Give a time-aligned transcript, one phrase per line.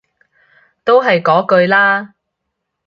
[0.83, 2.15] 都係嗰句啦